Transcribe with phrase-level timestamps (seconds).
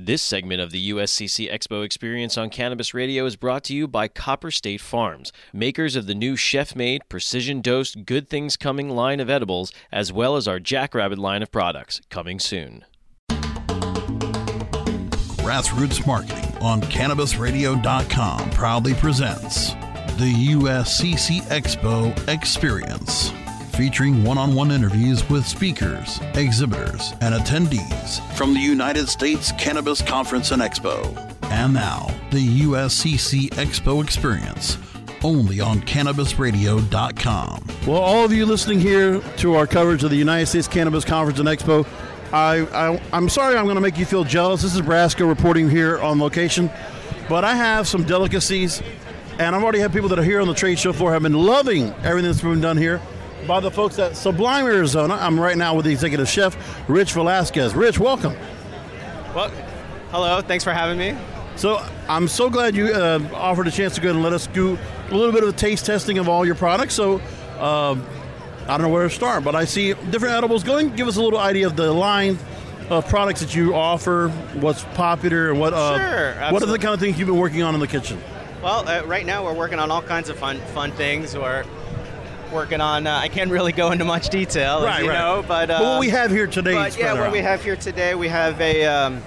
[0.00, 4.06] This segment of the USCC Expo Experience on Cannabis Radio is brought to you by
[4.06, 9.18] Copper State Farms, makers of the new chef made, precision dosed, good things coming line
[9.18, 12.84] of edibles, as well as our Jackrabbit line of products, coming soon.
[15.40, 19.72] Grassroots Marketing on CannabisRadio.com proudly presents
[20.18, 23.32] the USCC Expo Experience
[23.78, 30.02] featuring one on one interviews with speakers, exhibitors, and attendees from the United States Cannabis
[30.02, 31.16] Conference and Expo.
[31.44, 34.78] And now, the USCC Expo Experience,
[35.22, 37.64] only on CannabisRadio.com.
[37.86, 41.38] Well, all of you listening here to our coverage of the United States Cannabis Conference
[41.38, 41.86] and Expo,
[42.32, 44.62] I, I, I'm sorry I'm going to make you feel jealous.
[44.62, 46.68] This is Brasco reporting here on location,
[47.28, 48.82] but I have some delicacies,
[49.38, 51.32] and I've already had people that are here on the trade show floor have been
[51.32, 53.00] loving everything that's been done here
[53.46, 55.14] by the folks at Sublime Arizona.
[55.14, 56.56] I'm right now with the executive chef,
[56.88, 57.74] Rich Velasquez.
[57.74, 58.34] Rich, welcome.
[59.34, 59.50] Well,
[60.10, 60.40] hello.
[60.40, 61.16] Thanks for having me.
[61.56, 64.78] So I'm so glad you uh, offered a chance to go and let us do
[65.10, 66.94] a little bit of a taste testing of all your products.
[66.94, 67.20] So
[67.58, 67.96] uh,
[68.62, 70.62] I don't know where to start, but I see different edibles.
[70.62, 72.38] Go and give us a little idea of the line
[72.90, 76.94] of products that you offer, what's popular, and what uh, sure, what are the kind
[76.94, 78.20] of things you've been working on in the kitchen.
[78.62, 81.36] Well, uh, right now we're working on all kinds of fun fun things.
[81.36, 81.64] We're
[82.52, 83.06] working on.
[83.06, 85.18] Uh, I can't really go into much detail, right, you right.
[85.18, 86.74] know, but, but what we have here today.
[86.74, 87.32] But yeah, what around.
[87.32, 88.84] we have here today, we have a.
[88.84, 89.22] Um,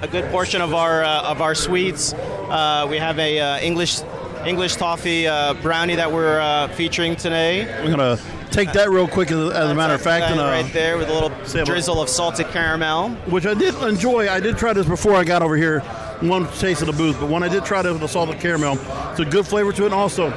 [0.00, 2.12] a good portion of our uh, of our sweets.
[2.12, 4.00] Uh, we have a uh, English
[4.46, 7.64] English toffee uh, brownie that we're uh, featuring today.
[7.82, 8.18] We're gonna
[8.50, 11.12] take that real quick, as, as a matter of fact, and right there with a
[11.12, 14.28] little drizzle of salted caramel, which I did enjoy.
[14.28, 15.80] I did try this before I got over here.
[16.20, 18.76] One taste of the booth, but when I did try the, the salted caramel,
[19.10, 19.86] it's a good flavor to it.
[19.86, 20.30] And also,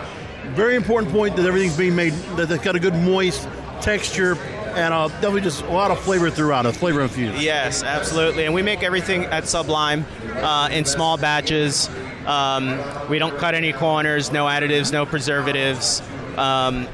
[0.50, 3.47] very important point that everything's being made that it's got a good moist
[3.81, 4.38] texture
[4.75, 7.41] and uh, definitely just a lot of flavor throughout a flavor infused.
[7.41, 8.46] Yes, absolutely.
[8.46, 11.90] And we make everything at Sublime uh, in small batches.
[12.25, 12.79] Um,
[13.09, 16.02] we don't cut any corners, no additives, no preservatives.
[16.38, 16.88] Um,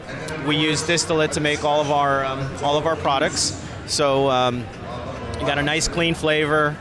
[0.47, 3.63] we use distillate to make all of our um, all of our products.
[3.85, 4.65] So um,
[5.39, 6.75] you got a nice clean flavor.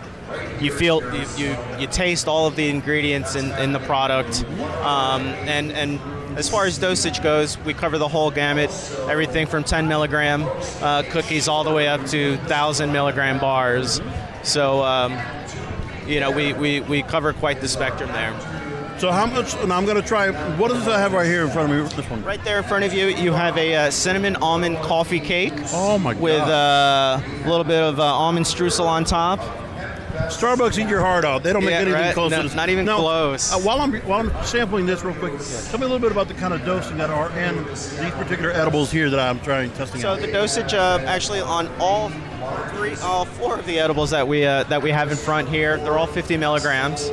[0.61, 4.45] You feel you, you, you taste all of the ingredients in, in the product,
[4.83, 6.01] um, and and
[6.37, 8.71] as far as dosage goes, we cover the whole gamut,
[9.09, 10.45] everything from 10 milligram
[10.83, 14.03] uh, cookies all the way up to 1,000 milligram bars.
[14.43, 15.19] So, um,
[16.07, 18.39] you know, we, we, we cover quite the spectrum there.
[18.99, 19.55] So how much?
[19.57, 20.31] And I'm going to try.
[20.57, 21.97] What does I have right here in front of me?
[21.97, 22.25] This one.
[22.25, 25.53] Right there in front of you, you have a uh, cinnamon almond coffee cake.
[25.75, 26.23] Oh my god!
[26.23, 29.66] With uh, a little bit of uh, almond streusel on top.
[30.17, 31.43] Starbucks eat your heart out.
[31.43, 32.15] They don't make Yeah, anything right?
[32.15, 32.55] close No, to this.
[32.55, 33.53] not even Now, close.
[33.53, 35.33] Uh, while I'm while I'm sampling this real quick,
[35.69, 38.51] tell me a little bit about the kind of dosing that are in these particular
[38.51, 40.21] edibles here that I'm trying testing So out.
[40.21, 42.11] the dosage, uh, actually, on all
[42.77, 45.77] three, all four of the edibles that we uh, that we have in front here.
[45.79, 47.09] They're all 50 milligrams,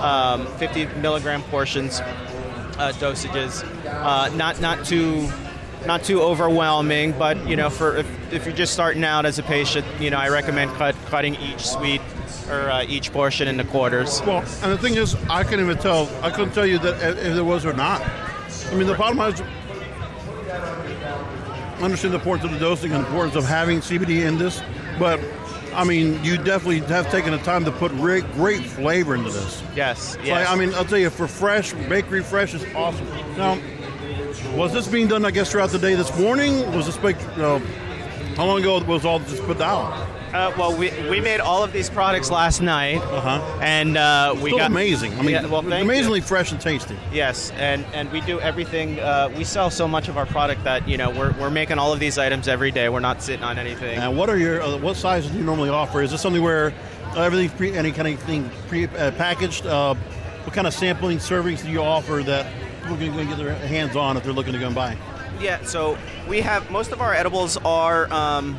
[0.00, 3.64] um, 50 milligram portions, uh, dosages.
[3.86, 5.28] Uh, not not too
[5.86, 9.42] not too overwhelming, but you know, for if, if you're just starting out as a
[9.44, 12.00] patient, you know, I recommend cut, cutting each sweet
[12.48, 14.22] or uh, each portion into quarters.
[14.26, 16.08] Well, and the thing is, I can't even tell.
[16.22, 18.00] I couldn't tell you that if if there was or not.
[18.02, 19.44] I mean, the bottom line is, I
[21.82, 24.62] understand the importance of the dosing and the importance of having CBD in this,
[24.98, 25.20] but
[25.74, 29.62] I mean, you definitely have taken the time to put re- great flavor into this.
[29.76, 30.48] Yes, yes.
[30.48, 33.06] I mean, I'll tell you, for fresh bakery fresh is awesome.
[33.36, 33.58] Now,
[34.56, 35.24] was this being done?
[35.24, 36.72] I guess throughout the day this morning.
[36.74, 37.22] Was this baked?
[37.38, 37.58] Uh,
[38.34, 40.07] how long ago was all this put out?
[40.32, 43.40] Uh, well, we, we made all of these products last night, Uh-huh.
[43.62, 45.12] and uh, we Still got amazing.
[45.18, 46.24] I mean, Yeah, well, thank amazingly you.
[46.24, 46.96] fresh and tasty.
[47.12, 49.00] Yes, and, and we do everything.
[49.00, 51.92] Uh, we sell so much of our product that you know we're, we're making all
[51.92, 52.88] of these items every day.
[52.88, 53.98] We're not sitting on anything.
[53.98, 56.02] And what are your uh, what sizes do you normally offer?
[56.02, 56.74] Is this something where
[57.16, 59.66] everything's pre, any kind of thing pre uh, packaged?
[59.66, 59.94] Uh,
[60.44, 62.46] what kind of sampling servings do you offer that
[62.82, 64.96] people can get their hands on if they're looking to go and buy?
[65.40, 65.96] Yeah, so
[66.28, 68.58] we have most of our edibles are um,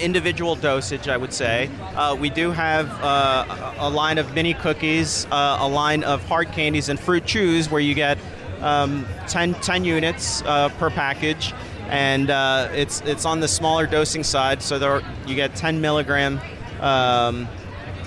[0.00, 1.70] individual dosage, I would say.
[1.94, 6.52] Uh, we do have uh, a line of mini cookies, uh, a line of hard
[6.52, 8.18] candies, and fruit chews where you get
[8.60, 11.52] um, 10, 10 units uh, per package.
[11.88, 16.38] And uh, it's it's on the smaller dosing side, so there you get 10 milligram,
[16.80, 17.48] um,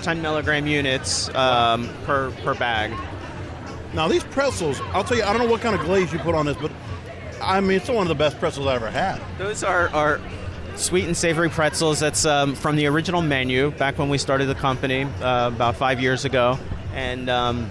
[0.02, 2.92] 10 milligram units um, per per bag.
[3.92, 6.36] Now these pretzels, I'll tell you, I don't know what kind of glaze you put
[6.36, 6.70] on this, but
[7.42, 9.20] I mean, it's one of the best pretzels I ever had.
[9.36, 10.20] Those are, are
[10.76, 12.00] sweet and savory pretzels.
[12.00, 16.00] That's um, from the original menu back when we started the company uh, about five
[16.00, 16.58] years ago.
[16.94, 17.70] And um,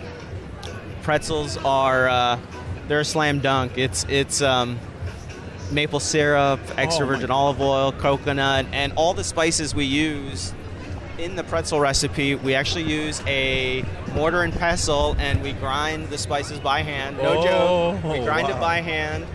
[1.04, 2.40] pretzels are uh,
[2.88, 3.78] they're a slam dunk.
[3.78, 4.80] It's it's um,
[5.72, 10.54] maple syrup, extra Oh, virgin olive oil, coconut, and all the spices we use
[11.18, 12.36] in the pretzel recipe.
[12.36, 17.18] We actually use a mortar and pestle, and we grind the spices by hand.
[17.18, 17.44] No Oh,
[18.02, 18.04] joke.
[18.12, 18.58] We grind wow.
[18.58, 19.26] it by hand,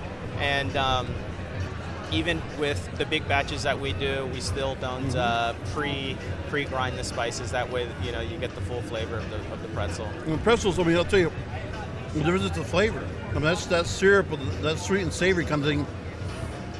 [0.40, 1.06] and um,
[2.12, 5.18] even with the big batches that we do, we still don't Mm-hmm.
[5.18, 6.16] uh, pre
[6.48, 7.50] pre grind the spices.
[7.50, 10.06] That way, you know, you get the full flavor of the, of the pretzel.
[10.26, 11.32] And pretzels, I mean, I'll tell you,
[12.14, 13.04] the difference is the flavor.
[13.30, 14.26] I mean, that's that syrup,
[14.62, 15.86] that sweet and savory kind of thing.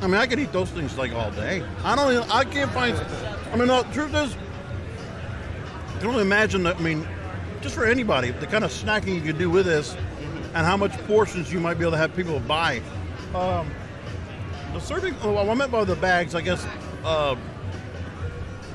[0.00, 1.62] I mean, I could eat those things like all day.
[1.82, 2.12] I don't.
[2.12, 2.96] Even, I can't find.
[3.52, 4.37] I mean, the truth is,
[5.94, 6.76] I can only imagine that.
[6.76, 7.06] I mean,
[7.61, 9.96] just for anybody, the kind of snacking you could do with this,
[10.55, 12.81] and how much portions you might be able to have people buy.
[13.34, 13.70] Um,
[14.76, 15.14] the serving.
[15.14, 16.67] What I meant by the bags, I guess.
[17.05, 17.34] Uh,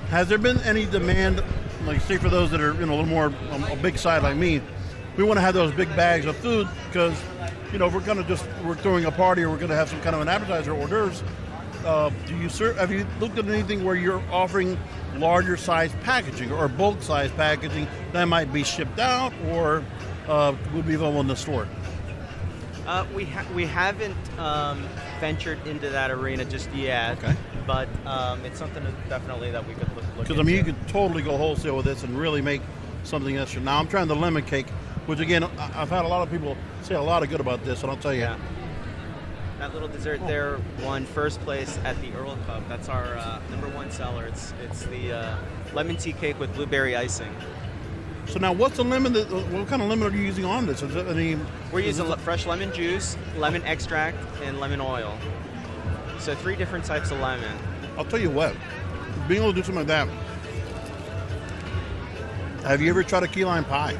[0.09, 1.43] has there been any demand,
[1.85, 4.23] like say for those that are you know a little more um, a big side
[4.23, 4.61] like me,
[5.15, 7.15] we want to have those big bags of food because
[7.71, 10.01] you know if we're gonna just we're throwing a party or we're gonna have some
[10.01, 11.23] kind of an appetizer or hors d'oeuvres.
[11.85, 12.77] Uh, do you serve?
[12.77, 14.79] Have you looked at anything where you're offering
[15.15, 19.83] larger size packaging or bulk size packaging that might be shipped out or
[20.27, 21.67] uh, would be available in the store?
[22.87, 24.87] Uh, we ha- we haven't um,
[25.19, 27.17] ventured into that arena just yet.
[27.17, 27.35] Okay.
[27.67, 30.03] But um, it's something that definitely that we could look.
[30.17, 32.61] look Because I mean, you could totally go wholesale with this and really make
[33.03, 33.61] something extra.
[33.61, 34.67] Now I'm trying the lemon cake,
[35.05, 37.63] which again I- I've had a lot of people say a lot of good about
[37.63, 38.21] this, and I'll tell you.
[38.21, 38.37] Yeah.
[39.59, 42.67] That little dessert there won first place at the Errl Cup.
[42.67, 44.25] That's our uh, number one seller.
[44.25, 45.35] It's it's the uh,
[45.73, 47.31] lemon tea cake with blueberry icing.
[48.31, 49.11] So now, what's the lemon?
[49.11, 50.81] That, what kind of lemon are you using on this?
[50.81, 51.37] Is it any?
[51.73, 55.17] We're using le- fresh lemon juice, lemon extract, and lemon oil.
[56.17, 57.51] So three different types of lemon.
[57.97, 58.55] I'll tell you what.
[59.27, 60.07] Being able to do something like that.
[62.63, 63.97] Have you ever tried a key lime pie?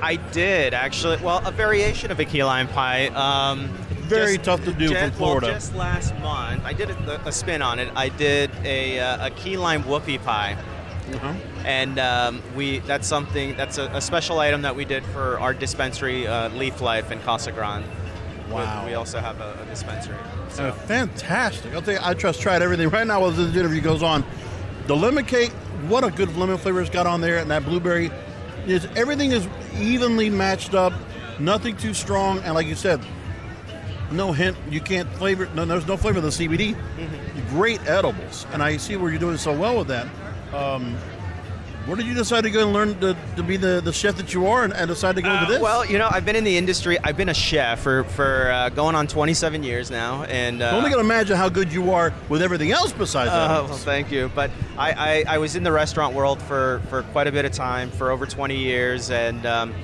[0.00, 1.16] I did actually.
[1.16, 3.08] Well, a variation of a key lime pie.
[3.08, 3.68] Um,
[4.02, 5.46] Very tough to do ju- from Florida.
[5.48, 7.90] Well, just last month, I did a, a spin on it.
[7.96, 10.56] I did a, uh, a key lime whoopie pie.
[11.02, 11.34] Uh-huh.
[11.64, 15.52] and um, we that's something that's a, a special item that we did for our
[15.52, 17.84] dispensary uh, Leaf Life in Casa Grande.
[18.48, 18.84] Wow.
[18.84, 20.16] We, we also have a, a dispensary.
[20.58, 21.74] Uh, fantastic.
[21.74, 22.88] I'll tell you, I just tried everything.
[22.88, 24.24] Right now, as this interview goes on,
[24.86, 25.50] the lemon cake,
[25.88, 28.10] what a good lemon flavor it's got on there, and that blueberry
[28.66, 30.92] is everything is evenly matched up.
[31.40, 33.00] Nothing too strong, and like you said,
[34.12, 34.56] no hint.
[34.70, 35.48] You can't flavor.
[35.54, 36.76] No, there's no flavor of the CBD.
[37.48, 40.06] Great edibles, and I see where you're doing so well with that.
[40.52, 40.96] Um,
[41.86, 44.32] where did you decide to go and learn to, to be the, the chef that
[44.32, 45.60] you are, and, and decide to go into Uh, this?
[45.60, 46.96] well, you know, I've been in the industry.
[47.02, 50.74] I've been a chef for for uh, going on 27 years now, and uh, I'm
[50.76, 53.70] only going to imagine how good you are with everything else besides Uh, edibles.
[53.70, 54.30] well, thank you.
[54.32, 57.50] But I, I, I was in the restaurant world for, for quite a bit of
[57.52, 59.74] time, for over 20 years, and um,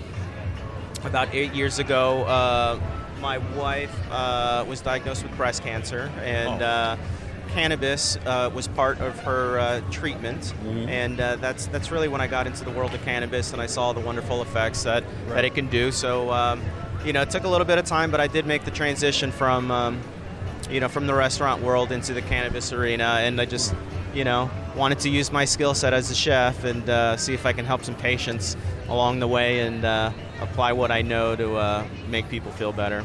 [1.03, 2.79] about eight years ago, uh,
[3.21, 6.97] my wife uh, was diagnosed with breast cancer and Oh.
[7.49, 10.89] Cannabis uh, was part of her uh, treatment, Mm-hmm.
[10.89, 13.67] and uh, that's that's really when I got into the world of cannabis and I
[13.67, 15.91] saw the wonderful effects that that it can do.
[15.93, 16.63] So, um,
[17.05, 19.31] you know, it took a little bit of time, but I did make the transition
[19.33, 20.01] from, um,
[20.71, 23.75] you know, from the restaurant world into the cannabis arena, and I just,
[24.15, 27.47] you know, wanted to use my skill set as a chef and uh, see if
[27.47, 28.57] I can help some patients
[28.89, 33.05] along the way and uh, apply what I know to uh, make people feel better.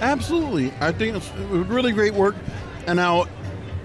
[0.00, 0.72] Absolutely.
[0.80, 2.34] I think it's really great work.
[2.86, 3.26] And now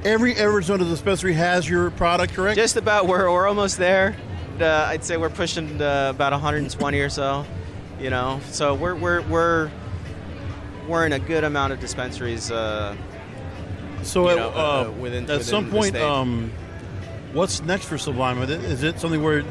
[0.03, 2.58] every Arizona dispensary has your product, correct?
[2.58, 3.08] Just about.
[3.08, 4.15] We're, we're almost there.
[4.60, 7.46] Uh, I'd say we're pushing uh, about 120 or so.
[8.00, 9.72] You know, so we're we're we're
[10.88, 12.50] we're in a good amount of dispensaries.
[12.51, 12.96] Uh,
[14.03, 16.51] so at, know, uh, uh, within- at within some point, um,
[17.34, 18.41] what's next for Sublime?
[18.41, 19.43] Is it- Is it something where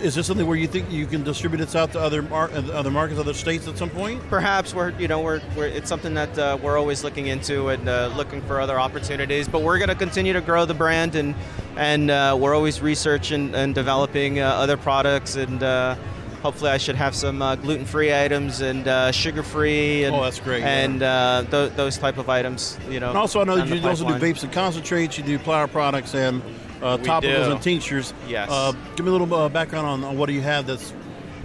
[0.00, 2.62] is this something where you think you can distribute this out to other mar- uh,
[2.72, 4.20] other markets, other states at some point?
[4.28, 7.88] perhaps we're you know we're, we're it's something that uh, we're always looking into and
[7.88, 11.34] uh, looking for other opportunities but we're going to continue to grow the brand and
[11.76, 15.94] and uh, we're always researching and developing uh, other products and uh,
[16.42, 20.60] hopefully I should have some uh, gluten-free items and uh, sugar-free and Oh, that's great,
[20.60, 20.68] yeah.
[20.84, 23.86] and uh, th- those type of items you know And also, I know that you
[23.88, 25.18] also do vapes and concentrates.
[25.18, 26.40] You do flower products and
[26.82, 28.14] uh, topicals and tinctures.
[28.26, 28.48] Yes.
[28.50, 30.92] Uh, give me a little uh, background on, on what do you have that's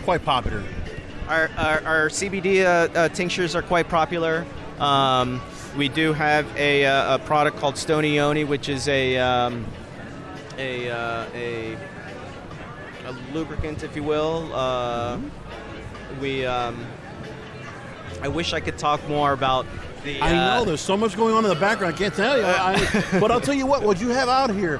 [0.03, 0.63] quite popular.
[1.27, 4.45] Our, our, our CBD uh, uh, tinctures are quite popular.
[4.79, 5.41] Um,
[5.77, 9.65] we do have a, uh, a product called Stony Yoni, which is a um,
[10.57, 11.77] a, uh, a
[13.05, 14.49] a lubricant, if you will.
[14.53, 15.19] Uh,
[16.21, 16.85] we um,
[18.21, 19.65] I wish I could talk more about
[20.03, 20.19] the.
[20.21, 21.95] I uh, know there's so much going on in the background.
[21.95, 22.45] I can't tell you.
[22.45, 23.83] I, but I'll tell you what.
[23.83, 24.79] What you have out here,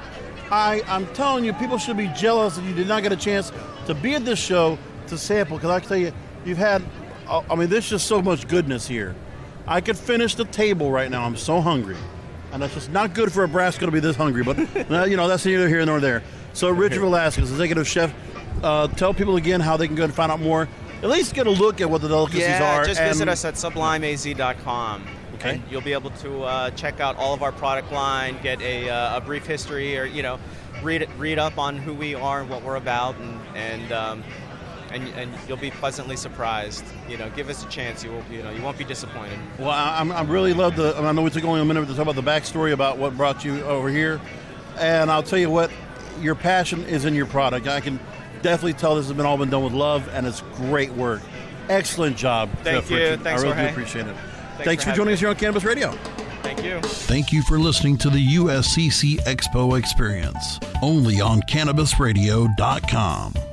[0.54, 3.52] I I'm telling you, people should be jealous that you did not get a chance
[3.88, 5.58] to be at this show to sample.
[5.58, 6.14] Because I can tell you,
[6.46, 6.84] you've had.
[7.28, 9.16] uh, I mean, there's just so much goodness here.
[9.68, 11.24] I could finish the table right now.
[11.24, 11.98] I'm so hungry,
[12.52, 14.44] and that's just not good for Nebraska to be this hungry.
[14.44, 14.58] But
[15.10, 16.22] you know, that's neither here nor there.
[16.54, 18.14] So Richard Velasquez, executive chef,
[18.62, 20.70] uh, tell people again how they can go and find out more.
[21.02, 22.86] At least get a look at what the delicacies yeah, are.
[22.86, 25.04] just and- visit us at sublimeaz.com.
[25.44, 25.56] Okay.
[25.56, 28.90] And you'll be able to uh, check out all of our product line, get a,
[28.90, 30.40] uh, a brief history, or you know,
[30.82, 34.24] read read up on who we are and what we're about, and and um,
[34.92, 36.86] and, and you'll be pleasantly surprised.
[37.10, 38.04] You know, give us a chance.
[38.04, 39.38] You will, you know, you won't be disappointed.
[39.60, 40.96] Well, I'm, I'm, really love the.
[40.96, 43.44] I know we took only a minute to talk about the backstory about what brought
[43.44, 44.22] you over here,
[44.80, 45.72] and I'll tell you what,
[46.22, 47.68] your passion is in your product.
[47.68, 48.00] I can
[48.42, 51.22] definitely tell this has been all been done with love, and it's great work.
[51.68, 52.98] Excellent job, Thank Chef you.
[52.98, 53.22] Richard.
[53.24, 53.70] Thanks, I really Jorge.
[53.70, 54.16] do appreciate it.
[54.64, 55.92] Thanks Thanks, for for, joining having us here on Cannabis Radio.
[56.42, 56.82] Thank you.
[56.82, 63.53] Thank you for listening to the USCC Expo Experience, only on CannabisRadio.com.